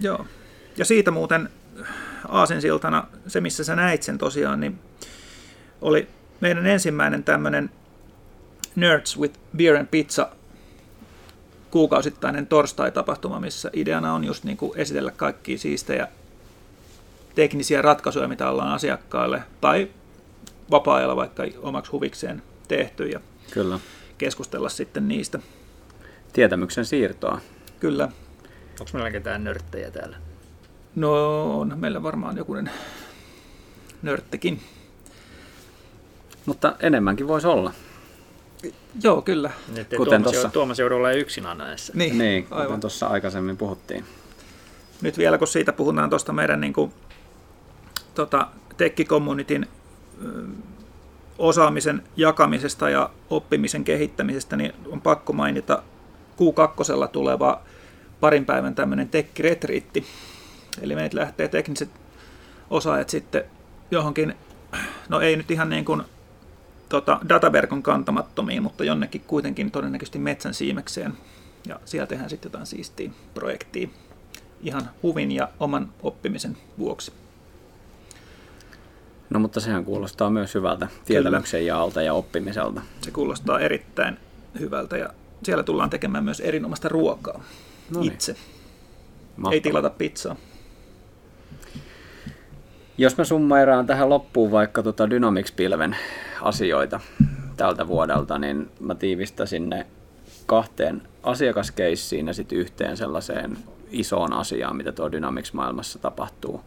joo. 0.00 0.26
Ja 0.76 0.84
siitä 0.84 1.10
muuten 1.10 1.48
aasinsiltana, 2.28 3.06
se 3.26 3.40
missä 3.40 3.64
sä 3.64 3.76
näit 3.76 4.02
sen 4.02 4.18
tosiaan, 4.18 4.60
niin 4.60 4.78
oli 5.80 6.08
meidän 6.40 6.66
ensimmäinen 6.66 7.24
tämmöinen 7.24 7.70
Nerds 8.76 9.18
with 9.18 9.38
Beer 9.56 9.76
and 9.76 9.86
Pizza 9.90 10.28
kuukausittainen 11.70 12.46
torstai-tapahtuma, 12.46 13.40
missä 13.40 13.70
ideana 13.72 14.14
on 14.14 14.24
just 14.24 14.44
niin 14.44 14.56
kuin 14.56 14.78
esitellä 14.78 15.10
kaikkia 15.10 15.58
siistejä 15.58 16.08
teknisiä 17.34 17.82
ratkaisuja, 17.82 18.28
mitä 18.28 18.50
ollaan 18.50 18.72
asiakkaille 18.72 19.42
tai 19.60 19.88
vapaa-ajalla 20.70 21.16
vaikka 21.16 21.42
omaksi 21.62 21.92
huvikseen 21.92 22.42
tehty 22.68 23.08
ja 23.08 23.20
Kyllä. 23.50 23.78
keskustella 24.18 24.68
sitten 24.68 25.08
niistä. 25.08 25.38
Tietämyksen 26.32 26.84
siirtoa. 26.84 27.40
Kyllä. 27.80 28.04
Onko 28.80 28.90
meillä 28.92 29.10
ketään 29.10 29.44
nörttejä 29.44 29.90
täällä? 29.90 30.16
No 30.94 31.42
on 31.60 31.78
meillä 31.78 32.02
varmaan 32.02 32.36
jokunen 32.36 32.70
nörttekin. 34.02 34.60
Mutta 36.46 36.76
enemmänkin 36.80 37.28
voisi 37.28 37.46
olla. 37.46 37.72
Joo, 39.02 39.22
kyllä. 39.22 39.50
Nyt 39.76 39.88
kuten 39.96 40.22
Tuomas, 40.22 40.32
tossa... 40.32 40.48
Tuomas 40.48 40.78
jouduu 40.78 40.98
olemaan 40.98 41.18
yksinä 41.18 41.54
näissä. 41.54 41.92
Niin, 41.96 42.18
niin 42.18 42.46
kuten 42.46 42.80
tuossa 42.80 43.06
aikaisemmin 43.06 43.56
puhuttiin. 43.56 44.04
Nyt 45.02 45.18
vielä 45.18 45.38
kun 45.38 45.48
siitä 45.48 45.72
puhutaan 45.72 46.10
tuosta 46.10 46.32
meidän 46.32 46.60
niin 46.60 46.72
kuin, 46.72 46.92
tota, 48.14 48.46
tekkikommunitin 48.76 49.66
osaamisen 51.38 52.02
jakamisesta 52.16 52.90
ja 52.90 53.10
oppimisen 53.30 53.84
kehittämisestä, 53.84 54.56
niin 54.56 54.72
on 54.86 55.00
pakko 55.00 55.32
mainita 55.32 55.82
Q2 56.36 57.08
tuleva 57.08 57.60
parin 58.20 58.44
päivän 58.44 58.74
tämmöinen 58.74 59.08
tekkiretriitti. 59.08 60.06
Eli 60.82 60.94
meitä 60.94 61.16
lähtee 61.16 61.48
tekniset 61.48 61.90
osaajat 62.70 63.08
sitten 63.08 63.44
johonkin, 63.90 64.34
no 65.08 65.20
ei 65.20 65.36
nyt 65.36 65.50
ihan 65.50 65.68
niin 65.68 65.84
kuin 65.84 66.02
tota, 66.88 67.20
dataverkon 67.28 67.82
kantamattomiin, 67.82 68.62
mutta 68.62 68.84
jonnekin 68.84 69.24
kuitenkin 69.26 69.70
todennäköisesti 69.70 70.18
metsän 70.18 70.54
siimekseen. 70.54 71.12
Ja 71.68 71.80
siellä 71.84 72.06
tehdään 72.06 72.30
sitten 72.30 72.48
jotain 72.48 72.66
siistiä 72.66 73.10
projektia 73.34 73.88
ihan 74.62 74.90
huvin 75.02 75.32
ja 75.32 75.48
oman 75.60 75.88
oppimisen 76.02 76.56
vuoksi. 76.78 77.12
No 79.30 79.40
mutta 79.40 79.60
sehän 79.60 79.84
kuulostaa 79.84 80.30
myös 80.30 80.54
hyvältä 80.54 80.88
tietämyksen 81.04 81.66
jaalta 81.66 82.02
ja 82.02 82.14
oppimiselta. 82.14 82.80
Se 83.00 83.10
kuulostaa 83.10 83.60
erittäin 83.60 84.18
hyvältä 84.60 84.96
ja 84.96 85.08
siellä 85.42 85.62
tullaan 85.62 85.90
tekemään 85.90 86.24
myös 86.24 86.40
erinomaista 86.40 86.88
ruokaa 86.88 87.44
no 87.90 88.00
niin. 88.00 88.12
itse. 88.12 88.36
Mahtavaa. 89.36 89.54
Ei 89.54 89.60
tilata 89.60 89.90
pizzaa. 89.90 90.36
Jos 92.98 93.18
mä 93.18 93.24
summairaan 93.24 93.86
tähän 93.86 94.10
loppuun 94.10 94.50
vaikka 94.50 94.82
tota 94.82 95.10
Dynamics-pilven 95.10 95.96
asioita 96.42 97.00
tältä 97.56 97.86
vuodelta, 97.86 98.38
niin 98.38 98.70
mä 98.80 98.94
tiivistäisin 98.94 99.70
ne 99.70 99.86
kahteen 100.46 101.02
asiakaskeissiin 101.22 102.26
ja 102.26 102.34
sitten 102.34 102.58
yhteen 102.58 102.96
sellaiseen 102.96 103.58
isoon 103.90 104.32
asiaan, 104.32 104.76
mitä 104.76 104.92
tuo 104.92 105.12
Dynamics-maailmassa 105.12 105.98
tapahtuu. 105.98 106.60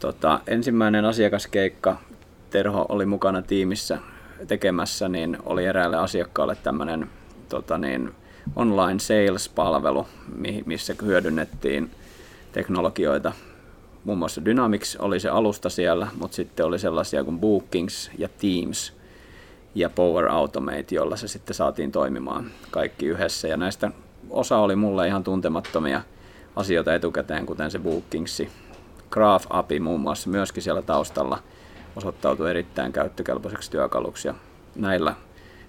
Tota, 0.00 0.40
ensimmäinen 0.46 1.04
asiakaskeikka, 1.04 1.96
Terho 2.50 2.86
oli 2.88 3.06
mukana 3.06 3.42
tiimissä 3.42 3.98
tekemässä, 4.46 5.08
niin 5.08 5.38
oli 5.44 5.64
eräälle 5.64 5.96
asiakkaalle 5.96 6.56
tämmöinen 6.56 7.10
tota 7.48 7.78
niin, 7.78 8.14
online 8.56 8.98
sales-palvelu, 8.98 10.06
missä 10.66 10.94
hyödynnettiin 11.02 11.90
teknologioita 12.52 13.32
muun 14.08 14.18
muassa 14.18 14.44
Dynamics 14.44 14.96
oli 14.96 15.20
se 15.20 15.28
alusta 15.28 15.68
siellä, 15.68 16.08
mutta 16.20 16.34
sitten 16.34 16.66
oli 16.66 16.78
sellaisia 16.78 17.24
kuin 17.24 17.40
Bookings 17.40 18.10
ja 18.18 18.28
Teams 18.28 18.92
ja 19.74 19.90
Power 19.90 20.28
Automate, 20.28 20.94
jolla 20.94 21.16
se 21.16 21.28
sitten 21.28 21.54
saatiin 21.54 21.92
toimimaan 21.92 22.50
kaikki 22.70 23.06
yhdessä. 23.06 23.48
Ja 23.48 23.56
näistä 23.56 23.90
osa 24.30 24.58
oli 24.58 24.76
mulle 24.76 25.06
ihan 25.06 25.24
tuntemattomia 25.24 26.02
asioita 26.56 26.94
etukäteen, 26.94 27.46
kuten 27.46 27.70
se 27.70 27.78
Bookingsi. 27.78 28.50
Graph 29.10 29.46
API 29.50 29.80
muun 29.80 30.00
muassa 30.00 30.30
myöskin 30.30 30.62
siellä 30.62 30.82
taustalla 30.82 31.38
osoittautui 31.96 32.50
erittäin 32.50 32.92
käyttökelpoiseksi 32.92 33.70
työkaluksi. 33.70 34.28
Ja 34.28 34.34
näillä, 34.76 35.14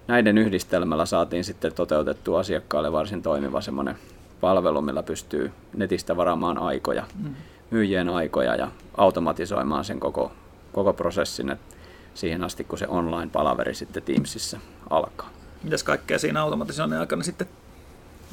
näiden 0.08 0.38
yhdistelmällä 0.38 1.06
saatiin 1.06 1.44
sitten 1.44 1.74
toteutettua 1.74 2.40
asiakkaalle 2.40 2.92
varsin 2.92 3.24
toimiva 3.24 3.62
semmoinen 3.62 3.96
palvelu, 4.42 4.82
millä 4.82 5.04
pystyy 5.04 5.52
netistä 5.74 6.18
varaamaan 6.18 6.58
aikoja. 6.58 7.04
Mm 7.24 7.36
myyjien 7.72 8.10
aikoja 8.10 8.56
ja 8.56 8.72
automatisoimaan 8.98 9.86
sen 9.86 10.00
koko, 10.00 10.32
koko 10.74 10.94
prosessin 10.94 11.50
että 11.50 11.76
siihen 12.14 12.44
asti, 12.44 12.64
kun 12.64 12.78
se 12.78 12.88
online-palaveri 12.88 13.76
sitten 13.76 14.04
Teamsissa 14.04 14.60
alkaa. 14.90 15.30
Mitäs 15.64 15.84
kaikkea 15.84 16.20
siinä 16.20 16.42
automatisoinnin 16.42 17.00
aikana 17.00 17.24
sitten 17.24 17.48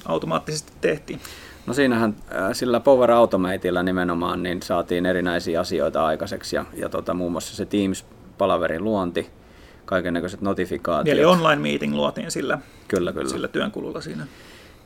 automaattisesti 0.05 0.73
tehtiin? 0.81 1.21
No 1.67 1.75
siinähän 1.75 2.17
äh, 2.35 2.51
sillä 2.53 2.81
Power 2.81 3.11
Automateilla 3.11 3.83
nimenomaan 3.83 4.43
niin 4.43 4.63
saatiin 4.63 5.07
erinäisiä 5.07 5.61
asioita 5.61 6.07
aikaiseksi 6.07 6.57
ja, 6.57 6.65
ja 6.75 6.89
tota, 6.89 7.15
muun 7.15 7.33
muassa 7.33 7.57
se 7.57 7.65
Teams-palaverin 7.65 8.85
luonti, 8.85 9.31
kaikennäköiset 9.85 10.41
notifikaatiot. 10.41 11.19
Eli 11.19 11.25
online 11.25 11.63
meeting 11.63 11.95
luotiin 11.95 12.31
sillä, 12.31 12.59
kyllä, 12.89 13.13
kyllä. 13.13 13.29
sillä 13.29 13.49
työnkululla 13.49 14.01
siinä. 14.01 14.27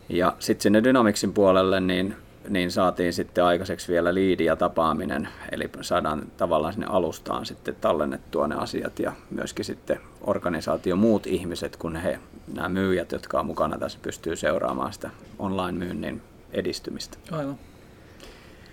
Ja 0.08 0.36
sitten 0.38 0.62
sinne 0.62 0.84
Dynamicsin 0.84 1.32
puolelle 1.32 1.80
niin 1.80 2.16
niin 2.48 2.70
saatiin 2.70 3.12
sitten 3.12 3.44
aikaiseksi 3.44 3.92
vielä 3.92 4.14
liidi 4.14 4.44
ja 4.44 4.56
tapaaminen, 4.56 5.28
eli 5.52 5.70
saadaan 5.80 6.22
tavallaan 6.36 6.72
sinne 6.72 6.86
alustaan 6.90 7.46
sitten 7.46 7.76
tallennettua 7.80 8.48
ne 8.48 8.54
asiat 8.54 8.98
ja 8.98 9.12
myöskin 9.30 9.64
sitten 9.64 10.00
organisaatio 10.20 10.96
muut 10.96 11.26
ihmiset, 11.26 11.76
kun 11.76 11.96
he, 11.96 12.18
nämä 12.54 12.68
myyjät, 12.68 13.12
jotka 13.12 13.40
on 13.40 13.46
mukana 13.46 13.78
tässä, 13.78 13.98
pystyy 14.02 14.36
seuraamaan 14.36 14.92
sitä 14.92 15.10
online-myynnin 15.38 16.22
edistymistä. 16.52 17.18
Aivan. 17.30 17.58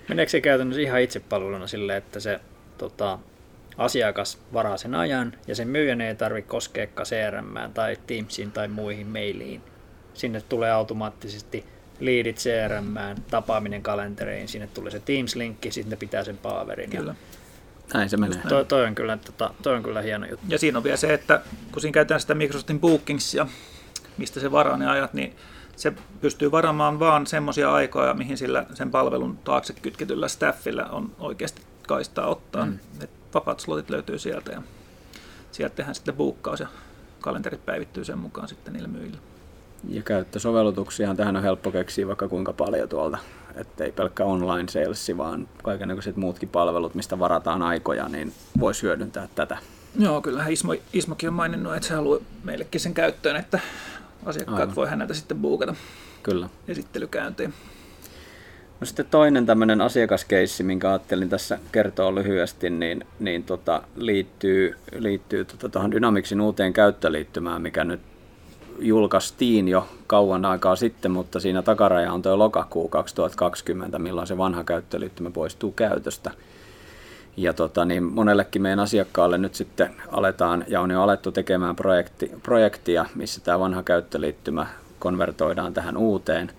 Meneekö 0.10 0.30
se 0.30 0.42
käytännössä 0.42 0.82
ihan 0.82 1.02
itsepalveluna 1.02 1.68
sille, 1.68 1.98
että 1.98 2.20
se 2.20 2.40
tota, 2.78 3.20
asiakas 3.78 4.40
varaa 4.54 4.78
sen 4.78 4.96
ajan 4.96 5.34
ja 5.48 5.56
sen 5.56 5.68
myyjän 5.68 6.02
ei 6.02 6.16
tarvitse 6.16 6.50
koskea 6.50 6.88
CRM 7.04 7.74
tai 7.74 7.98
Teamsiin 8.08 8.52
tai 8.52 8.68
muihin 8.68 9.08
mailiin. 9.08 9.62
Sinne 10.14 10.42
tulee 10.42 10.72
automaattisesti 10.72 11.66
liidit 12.00 12.38
CRM, 12.38 13.22
tapaaminen 13.32 13.84
kalenteriin, 13.84 14.48
sinne 14.48 14.68
tulee 14.68 14.92
se 14.92 15.00
Teams-linkki, 15.00 15.72
sitten 15.72 15.90
ne 15.90 15.96
pitää 15.96 16.24
sen 16.24 16.38
palaverin. 16.38 16.90
Kyllä. 16.90 17.16
näin 17.94 18.10
se 18.10 18.18
menee. 18.18 18.42
Toi, 18.50 18.66
toi, 18.66 18.86
on 18.86 18.96
kyllä, 18.96 19.18
tota, 19.18 19.54
toi 19.64 19.76
on 19.76 19.84
kyllä 19.84 20.02
hieno 20.02 20.26
juttu. 20.26 20.46
Ja 20.50 20.60
siinä 20.60 20.78
on 20.78 20.84
vielä 20.84 20.98
se, 20.98 21.14
että 21.14 21.42
kun 21.72 21.82
siinä 21.82 21.94
käytetään 21.94 22.22
sitä 22.22 22.36
Microsoftin 22.36 22.80
Bookingsia, 22.80 23.48
mistä 24.18 24.40
se 24.40 24.52
varaa 24.52 24.78
ne 24.78 24.88
ajat, 24.88 25.14
niin 25.14 25.36
se 25.76 25.94
pystyy 26.22 26.52
varaamaan 26.52 27.00
vaan 27.00 27.28
semmoisia 27.28 27.74
aikoja, 27.74 28.14
mihin 28.14 28.38
sillä 28.38 28.66
sen 28.74 28.92
palvelun 28.92 29.38
taakse 29.38 29.74
kytketyllä 29.74 30.28
staffilla 30.28 30.86
on 30.86 31.16
oikeasti 31.20 31.62
kaistaa 31.88 32.28
ottaa. 32.28 32.66
Mm. 32.66 32.80
Et 33.02 33.10
vapaat 33.34 33.60
slotit 33.60 33.90
löytyy 33.90 34.20
sieltä 34.20 34.52
ja 34.52 34.62
sieltä 35.52 35.76
tehdään 35.76 35.96
sitten 35.96 36.16
buukkaus 36.16 36.60
ja 36.60 36.68
kalenterit 37.22 37.66
päivittyy 37.66 38.06
sen 38.06 38.18
mukaan 38.18 38.48
sitten 38.48 38.74
niillä 38.74 38.88
myyjillä. 38.88 39.18
Ja 39.90 40.02
käyttösovellutuksia 40.04 41.16
tähän 41.16 41.36
on 41.36 41.44
helppo 41.44 41.72
keksiä 41.72 42.08
vaikka 42.08 42.28
kuinka 42.28 42.54
paljon 42.54 42.90
tuolta. 42.90 43.18
Että 43.56 43.84
ei 43.84 43.92
pelkkä 43.92 44.26
online 44.26 44.68
salesi, 44.70 45.18
vaan 45.18 45.48
kaikenlaiset 45.64 46.16
muutkin 46.16 46.50
palvelut, 46.50 46.96
mistä 46.96 47.20
varataan 47.20 47.62
aikoja, 47.62 48.10
niin 48.10 48.34
voisi 48.60 48.84
hyödyntää 48.84 49.28
tätä. 49.36 49.58
Joo, 50.00 50.22
kyllähän 50.22 50.54
Ismo, 50.54 50.76
Ismokin 50.94 51.30
on 51.30 51.34
maininnut, 51.34 51.76
että 51.76 51.88
se 51.88 51.94
haluaa 51.94 52.20
meillekin 52.44 52.82
sen 52.82 52.94
käyttöön, 52.94 53.36
että 53.36 53.60
asiakkaat 54.26 54.60
Aivan. 54.60 54.76
voi 54.76 54.88
häneltä 54.88 55.14
sitten 55.14 55.38
buukata 55.38 55.76
Kyllä. 56.24 56.50
esittelykäyntiin. 56.68 57.54
No 58.80 58.86
sitten 58.86 59.06
toinen 59.12 59.46
tämmöinen 59.46 59.82
asiakaskeissi, 59.82 60.64
minkä 60.64 60.90
ajattelin 60.90 61.30
tässä 61.30 61.60
kertoa 61.72 62.16
lyhyesti, 62.16 62.70
niin, 62.70 63.06
niin 63.20 63.44
tota, 63.44 63.84
liittyy, 63.96 64.76
liittyy 64.98 65.46
tota, 65.46 65.70
tuohon 65.70 65.92
Dynamicsin 65.92 66.42
uuteen 66.42 66.74
käyttöliittymään, 66.74 67.62
mikä 67.62 67.84
nyt 67.84 68.00
julkaistiin 68.80 69.68
jo 69.68 69.88
kauan 70.08 70.46
aikaa 70.46 70.76
sitten, 70.76 71.12
mutta 71.12 71.40
siinä 71.40 71.62
takaraja 71.62 72.14
on 72.14 72.22
tuo 72.22 72.38
lokakuu 72.38 72.90
2020, 72.90 74.00
milloin 74.00 74.28
se 74.28 74.38
vanha 74.38 74.64
käyttöliittymä 74.64 75.30
poistuu 75.32 75.72
käytöstä. 75.72 76.32
Ja 77.38 77.54
tota, 77.54 77.86
niin 77.86 78.04
monellekin 78.04 78.62
meidän 78.62 78.80
asiakkaalle 78.80 79.38
nyt 79.38 79.56
sitten 79.56 79.96
aletaan, 80.12 80.66
ja 80.68 80.82
on 80.82 80.92
jo 80.92 81.02
alettu 81.02 81.32
tekemään 81.32 81.76
projekti, 81.76 82.32
projektia, 82.44 83.06
missä 83.16 83.42
tämä 83.42 83.60
vanha 83.60 83.84
käyttöliittymä 83.84 84.68
konvertoidaan 85.00 85.74
tähän 85.74 85.98
uuteen. 85.98 86.52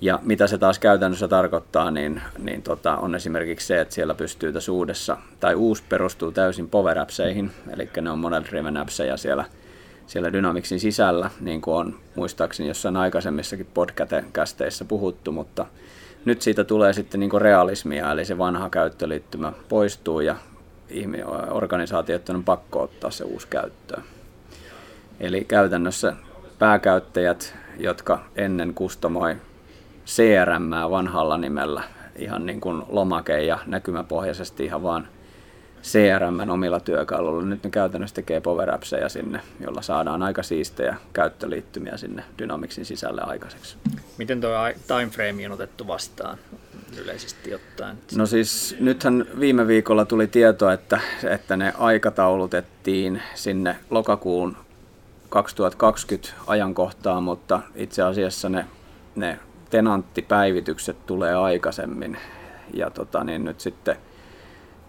Ja 0.00 0.18
mitä 0.22 0.46
se 0.46 0.58
taas 0.58 0.78
käytännössä 0.78 1.28
tarkoittaa, 1.28 1.90
niin, 1.90 2.22
niin 2.38 2.62
tota, 2.62 2.96
on 2.96 3.14
esimerkiksi 3.14 3.66
se, 3.66 3.80
että 3.80 3.94
siellä 3.94 4.14
pystyy 4.14 4.52
tässä 4.52 4.72
uudessa, 4.72 5.16
tai 5.40 5.54
uusi 5.54 5.82
perustuu 5.88 6.32
täysin 6.32 6.68
Power 6.68 6.98
Appseihin, 6.98 7.50
eli 7.70 7.88
ne 8.00 8.10
on 8.10 8.18
Model 8.18 8.44
Driven 8.44 8.76
Appseja 8.76 9.16
siellä– 9.16 9.44
siellä 10.06 10.32
Dynamicsin 10.32 10.80
sisällä, 10.80 11.30
niin 11.40 11.60
kuin 11.60 11.76
on 11.76 11.98
muistaakseni 12.14 12.68
jossain 12.68 12.96
aikaisemmissakin 12.96 13.68
podcasteissa 13.74 14.84
puhuttu, 14.84 15.32
mutta 15.32 15.66
nyt 16.24 16.42
siitä 16.42 16.64
tulee 16.64 16.92
sitten 16.92 17.20
niin 17.20 17.40
realismia, 17.40 18.12
eli 18.12 18.24
se 18.24 18.38
vanha 18.38 18.70
käyttöliittymä 18.70 19.52
poistuu 19.68 20.20
ja 20.20 20.36
organisaatiot 21.50 22.28
on 22.28 22.44
pakko 22.44 22.82
ottaa 22.82 23.10
se 23.10 23.24
uusi 23.24 23.48
käyttöön. 23.48 24.02
Eli 25.20 25.44
käytännössä 25.44 26.12
pääkäyttäjät, 26.58 27.54
jotka 27.78 28.24
ennen 28.36 28.74
kustomoi 28.74 29.36
CRM 30.06 30.70
vanhalla 30.90 31.38
nimellä, 31.38 31.82
ihan 32.16 32.46
niin 32.46 32.60
kuin 32.60 32.82
lomake 32.88 33.42
ja 33.42 33.58
näkymäpohjaisesti 33.66 34.64
ihan 34.64 34.82
vaan 34.82 35.08
CRM 35.86 36.50
omilla 36.50 36.80
työkaluilla. 36.80 37.48
Nyt 37.48 37.64
ne 37.64 37.70
käytännössä 37.70 38.14
tekee 38.14 38.40
power 38.40 38.74
appseja 38.74 39.08
sinne, 39.08 39.40
jolla 39.60 39.82
saadaan 39.82 40.22
aika 40.22 40.42
siistejä 40.42 40.96
käyttöliittymiä 41.12 41.96
sinne 41.96 42.24
Dynamicsin 42.38 42.84
sisälle 42.84 43.22
aikaiseksi. 43.22 43.76
Miten 44.18 44.40
tuo 44.40 44.50
timeframe 44.86 45.46
on 45.46 45.52
otettu 45.52 45.86
vastaan 45.86 46.38
yleisesti 47.02 47.54
ottaen? 47.54 47.96
No 48.16 48.26
siis 48.26 48.76
nythän 48.80 49.26
viime 49.40 49.66
viikolla 49.66 50.04
tuli 50.04 50.26
tieto, 50.26 50.70
että, 50.70 51.00
että 51.30 51.56
ne 51.56 51.72
aikataulutettiin 51.78 53.22
sinne 53.34 53.76
lokakuun 53.90 54.56
2020 55.28 56.28
ajankohtaan, 56.46 57.22
mutta 57.22 57.60
itse 57.74 58.02
asiassa 58.02 58.48
ne, 58.48 58.64
ne 59.16 59.38
tenanttipäivitykset 59.70 61.06
tulee 61.06 61.34
aikaisemmin. 61.34 62.18
Ja 62.74 62.90
tota, 62.90 63.24
niin 63.24 63.44
nyt 63.44 63.60
sitten 63.60 63.96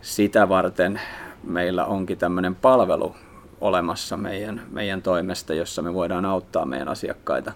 sitä 0.08 0.50
varten 0.50 1.02
meillä 1.44 1.86
onkin 1.86 2.17
tämmöinen 2.17 2.56
palvelu 2.56 3.15
olemassa 3.62 4.17
meidän, 4.17 4.62
meidän 4.72 5.02
toimesta, 5.02 5.54
jossa 5.54 5.82
me 5.82 5.93
voidaan 5.93 6.26
auttaa 6.26 6.65
meidän 6.65 6.88
asiakkaita 6.88 7.54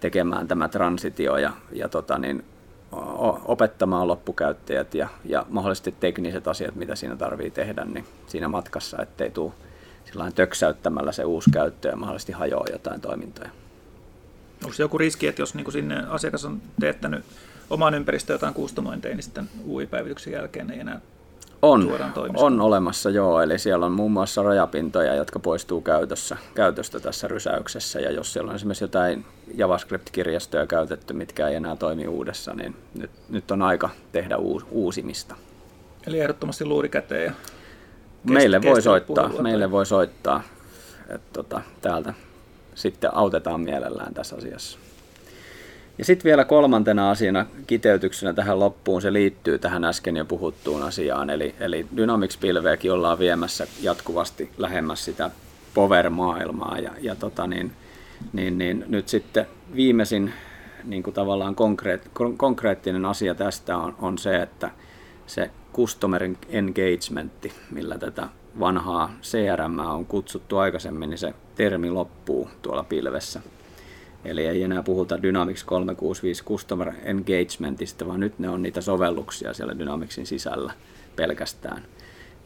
tekemään 0.00 0.48
tämä 0.48 0.68
transitio 0.68 1.36
ja, 1.36 1.52
ja 1.72 1.88
tota 1.88 2.18
niin, 2.18 2.44
opettamaan 3.44 4.08
loppukäyttäjät 4.08 4.94
ja, 4.94 5.08
ja 5.24 5.46
mahdollisesti 5.48 5.94
tekniset 6.00 6.48
asiat, 6.48 6.74
mitä 6.74 6.94
siinä 6.94 7.16
tarvii 7.16 7.50
tehdä, 7.50 7.84
niin 7.84 8.04
siinä 8.26 8.48
matkassa, 8.48 9.02
ettei 9.02 9.30
tule 9.30 9.52
sillain 10.04 10.34
töksäyttämällä 10.34 11.12
se 11.12 11.24
uusi 11.24 11.50
käyttö 11.50 11.88
ja 11.88 11.96
mahdollisesti 11.96 12.32
hajoa 12.32 12.64
jotain 12.72 13.00
toimintoja. 13.00 13.50
Onko 14.64 14.74
se 14.74 14.82
joku 14.82 14.98
riski, 14.98 15.26
että 15.26 15.42
jos 15.42 15.54
niin 15.54 15.72
sinne 15.72 16.04
asiakas 16.08 16.44
on 16.44 16.62
teettänyt 16.80 17.24
oman 17.70 17.94
ympäristöön 17.94 18.34
jotain 18.34 18.54
kustomointeja, 18.54 19.14
niin 19.14 19.22
sitten 19.22 19.48
UI-päivityksen 19.66 20.32
jälkeen 20.32 20.70
ei 20.70 20.80
enää 20.80 21.00
on, 21.62 21.88
on 22.36 22.60
olemassa 22.60 23.10
joo, 23.10 23.40
eli 23.40 23.58
siellä 23.58 23.86
on 23.86 23.92
muun 23.92 24.12
muassa 24.12 24.42
rajapintoja, 24.42 25.14
jotka 25.14 25.38
poistuu 25.38 25.80
käytössä, 25.80 26.36
käytöstä 26.54 27.00
tässä 27.00 27.28
rysäyksessä, 27.28 28.00
ja 28.00 28.10
jos 28.10 28.32
siellä 28.32 28.48
on 28.48 28.56
esimerkiksi 28.56 28.84
jotain 28.84 29.24
JavaScript-kirjastoja 29.54 30.66
käytetty, 30.66 31.14
mitkä 31.14 31.48
ei 31.48 31.54
enää 31.54 31.76
toimi 31.76 32.08
uudessa, 32.08 32.54
niin 32.54 32.76
nyt, 32.98 33.10
nyt 33.28 33.50
on 33.50 33.62
aika 33.62 33.90
tehdä 34.12 34.36
uus, 34.36 34.66
uusimista. 34.70 35.34
Eli 36.06 36.20
ehdottomasti 36.20 36.64
luuri 36.64 36.88
käteen 36.88 37.24
ja 37.24 37.30
kest, 37.30 37.54
meille 38.24 38.62
voi 38.62 38.82
soittaa, 38.82 39.28
meille 39.42 39.70
voi 39.70 39.86
soittaa, 39.86 40.42
että 41.08 41.28
tota, 41.32 41.60
täältä 41.80 42.14
sitten 42.74 43.14
autetaan 43.14 43.60
mielellään 43.60 44.14
tässä 44.14 44.36
asiassa. 44.36 44.78
Ja 45.98 46.04
sitten 46.04 46.24
vielä 46.24 46.44
kolmantena 46.44 47.10
asiana 47.10 47.46
kiteytyksenä 47.66 48.32
tähän 48.32 48.60
loppuun, 48.60 49.02
se 49.02 49.12
liittyy 49.12 49.58
tähän 49.58 49.84
äsken 49.84 50.16
jo 50.16 50.24
puhuttuun 50.24 50.82
asiaan, 50.82 51.30
eli, 51.30 51.54
eli 51.60 51.86
Dynamics-pilveäkin 51.96 52.92
ollaan 52.92 53.18
viemässä 53.18 53.66
jatkuvasti 53.82 54.50
lähemmäs 54.58 55.04
sitä 55.04 55.30
Power-maailmaa, 55.74 56.78
ja, 56.78 56.90
ja 57.00 57.14
tota 57.14 57.46
niin, 57.46 57.72
niin, 58.32 58.58
niin, 58.58 58.84
nyt 58.88 59.08
sitten 59.08 59.46
viimeisin 59.74 60.32
niin 60.84 61.02
kuin 61.02 61.14
tavallaan 61.14 61.54
konkreet, 61.54 62.10
konkreettinen 62.36 63.04
asia 63.04 63.34
tästä 63.34 63.76
on, 63.76 63.94
on 63.98 64.18
se, 64.18 64.42
että 64.42 64.70
se 65.26 65.50
customer 65.74 66.22
engagementti, 66.48 67.52
millä 67.70 67.98
tätä 67.98 68.28
vanhaa 68.60 69.12
CRM 69.22 69.78
on 69.78 70.06
kutsuttu 70.06 70.56
aikaisemmin, 70.56 71.10
niin 71.10 71.18
se 71.18 71.34
termi 71.54 71.90
loppuu 71.90 72.48
tuolla 72.62 72.82
pilvessä– 72.82 73.40
Eli 74.28 74.46
ei 74.46 74.62
enää 74.62 74.82
puhuta 74.82 75.22
Dynamics 75.22 75.64
365 75.64 76.44
Customer 76.44 76.92
Engagementista, 77.02 78.06
vaan 78.06 78.20
nyt 78.20 78.38
ne 78.38 78.48
on 78.48 78.62
niitä 78.62 78.80
sovelluksia 78.80 79.54
siellä 79.54 79.78
Dynamicsin 79.78 80.26
sisällä 80.26 80.72
pelkästään. 81.16 81.82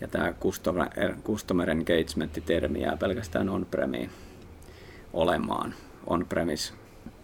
Ja 0.01 0.09
tämä 0.09 0.33
Customer, 0.33 0.89
customer 1.25 1.71
Engagement-termi 1.71 2.83
jää 2.83 2.97
pelkästään 2.97 3.49
on-premiin 3.49 4.11
olemaan. 5.13 5.75
On-premise 6.07 6.75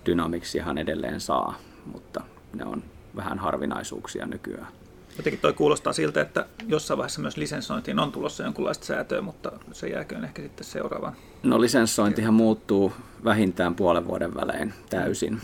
Dynamicsihan 0.07 0.79
edelleen 0.79 1.21
saa, 1.21 1.59
mutta 1.87 2.21
ne 2.55 2.64
on 2.64 2.83
vähän 3.16 3.38
harvinaisuuksia 3.38 4.27
nykyään. 4.27 4.73
Jotenkin 5.18 5.40
toi 5.40 5.52
kuulostaa 5.52 5.92
siltä, 5.92 6.20
että 6.20 6.46
jossain 6.68 6.98
vaiheessa 6.98 7.20
myös 7.20 7.37
lisenssointiin 7.37 7.98
on 7.98 8.12
tulossa 8.12 8.42
jonkunlaista 8.42 8.87
säätöä, 8.87 9.20
mutta 9.20 9.52
se 9.72 9.88
jääköön 9.88 10.24
ehkä 10.24 10.42
sitten 10.42 10.64
seuraavaan. 10.64 11.16
No 11.42 11.61
lisenssointihan 11.61 12.35
muuttuu 12.35 12.92
vähintään 13.24 13.74
puolen 13.74 14.07
vuoden 14.07 14.35
välein 14.35 14.74
täysin. 14.90 15.40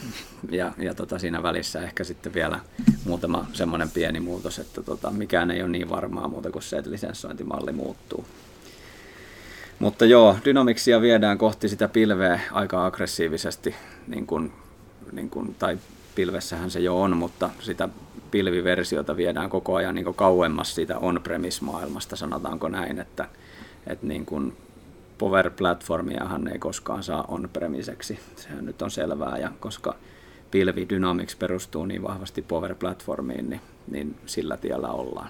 Ja, 0.50 0.72
ja 0.78 0.94
tota, 0.94 1.18
siinä 1.18 1.42
välissä 1.42 1.82
ehkä 1.82 2.04
sitten 2.04 2.34
vielä 2.34 2.60
muutama 3.04 3.46
semmoinen 3.52 3.90
pieni 3.90 4.20
muutos, 4.20 4.58
että 4.58 4.82
tota, 4.82 5.10
mikään 5.10 5.50
ei 5.50 5.62
ole 5.62 5.70
niin 5.70 5.90
varmaa 5.90 6.28
muuta 6.28 6.50
kuin 6.50 6.62
se, 6.62 6.76
että 6.76 6.90
lisenssointimalli 6.90 7.72
muuttuu. 7.72 8.26
Mutta 9.78 10.04
joo, 10.04 10.36
Dynamicsia 10.44 11.00
viedään 11.00 11.38
kohti 11.38 11.68
sitä 11.68 11.88
pilveä 11.88 12.40
aika 12.52 12.86
aggressiivisesti, 12.86 13.74
niin 14.06 14.26
kuin, 14.26 14.52
niin 15.12 15.30
kuin, 15.30 15.54
tai 15.58 15.78
pilvessähän 16.14 16.70
se 16.70 16.80
jo 16.80 17.00
on, 17.00 17.16
mutta 17.16 17.50
sitä 17.60 17.88
pilviversiota 18.30 19.16
viedään 19.16 19.50
koko 19.50 19.74
ajan 19.74 19.94
niin 19.94 20.14
kauemmas 20.14 20.74
siitä 20.74 20.98
on-premise-maailmasta, 20.98 22.16
sanotaanko 22.16 22.68
näin, 22.68 22.98
että, 22.98 23.28
että 23.86 24.06
niin 24.06 24.26
kuin 24.26 24.56
Power 25.18 25.50
Platformiahan 25.50 26.48
ei 26.48 26.58
koskaan 26.58 27.02
saa 27.02 27.24
on-premiseksi, 27.28 28.18
sehän 28.36 28.66
nyt 28.66 28.82
on 28.82 28.90
selvää, 28.90 29.38
ja 29.38 29.50
koska 29.60 29.94
pilvi 30.50 30.86
Dynamics 30.88 31.36
perustuu 31.36 31.86
niin 31.86 32.02
vahvasti 32.02 32.42
Power 32.42 32.74
Platformiin, 32.74 33.50
niin, 33.50 33.60
niin 33.90 34.16
sillä 34.26 34.56
tiellä 34.56 34.88
ollaan. 34.88 35.28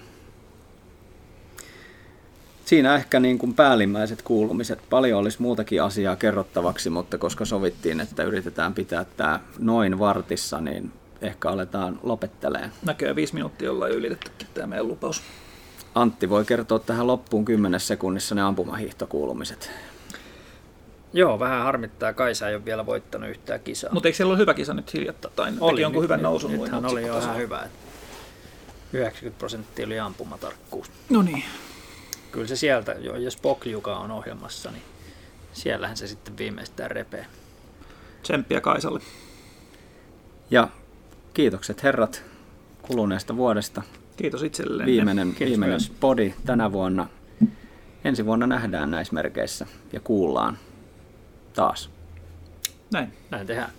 Siinä 2.65 2.95
ehkä 2.95 3.19
niin 3.19 3.37
kuin 3.37 3.53
päällimmäiset 3.53 4.21
kuulumiset. 4.21 4.79
Paljon 4.89 5.19
olisi 5.19 5.41
muutakin 5.41 5.83
asiaa 5.83 6.15
kerrottavaksi, 6.15 6.89
mutta 6.89 7.17
koska 7.17 7.45
sovittiin, 7.45 7.99
että 7.99 8.23
yritetään 8.23 8.73
pitää 8.73 9.05
tämä 9.17 9.39
noin 9.59 9.99
vartissa, 9.99 10.61
niin 10.61 10.91
ehkä 11.21 11.49
aletaan 11.49 11.99
lopetteleen. 12.03 12.71
Näköjään 12.85 13.15
viisi 13.15 13.33
minuuttia 13.33 13.71
ollaan 13.71 13.91
ylitettykin 13.91 14.47
tämä 14.53 14.67
meidän 14.67 14.87
lupaus. 14.87 15.21
Antti 15.95 16.29
voi 16.29 16.45
kertoa 16.45 16.79
tähän 16.79 17.07
loppuun 17.07 17.45
10 17.45 17.79
sekunnissa 17.79 18.35
ne 18.35 18.41
ampumahiihtokuulumiset. 18.41 19.71
Joo, 21.13 21.39
vähän 21.39 21.63
harmittaa. 21.63 22.13
Kaisa 22.13 22.49
ei 22.49 22.55
ole 22.55 22.65
vielä 22.65 22.85
voittanut 22.85 23.29
yhtään 23.29 23.59
kisaa. 23.59 23.93
Mutta 23.93 24.07
eikö 24.07 24.15
siellä 24.15 24.31
ole 24.31 24.39
hyvä 24.39 24.53
kisa 24.53 24.73
nyt 24.73 24.93
hiljattain? 24.93 25.57
Oli, 25.59 25.71
teki 25.71 25.81
jonkun 25.81 26.03
hyvän 26.03 26.21
nousun. 26.21 26.51
Nyt, 26.51 26.61
nythän 26.61 26.85
oli 26.85 27.07
jo 27.07 27.19
ihan 27.19 27.37
hyvä. 27.37 27.61
Että 27.61 27.77
90 28.93 29.39
prosenttia 29.39 29.85
oli 29.85 29.99
ampumatarkkuus. 29.99 30.91
No 31.09 31.21
niin. 31.21 31.43
Kyllä 32.35 32.47
se 32.47 32.55
sieltä, 32.55 32.91
jo, 32.91 33.15
jos 33.15 33.37
Pokjuka 33.37 33.97
on 33.97 34.11
ohjelmassa, 34.11 34.71
niin 34.71 34.83
siellähän 35.53 35.97
se 35.97 36.07
sitten 36.07 36.37
viimeistään 36.37 36.91
repee. 36.91 37.25
Tsemppiä 38.21 38.61
Kaisalle. 38.61 38.99
Ja 40.51 40.67
kiitokset 41.33 41.83
herrat 41.83 42.23
kuluneesta 42.81 43.35
vuodesta. 43.35 43.81
Kiitos 44.17 44.43
itselleen. 44.43 44.87
Viimeinen, 44.87 45.27
Kiitos 45.27 45.49
viimeinen 45.49 45.79
podi 45.99 46.33
tänä 46.45 46.71
vuonna. 46.71 47.07
Ensi 48.03 48.25
vuonna 48.25 48.47
nähdään 48.47 48.91
näissä 48.91 49.13
merkeissä 49.13 49.65
ja 49.93 49.99
kuullaan 49.99 50.57
taas. 51.53 51.89
Näin. 52.93 53.13
Näin 53.31 53.47
tehdään. 53.47 53.71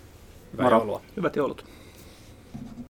Hyvää 0.52 0.64
Moro. 0.64 0.78
joulua. 0.78 1.02
Hyvät 1.16 1.36
joulut. 1.36 1.64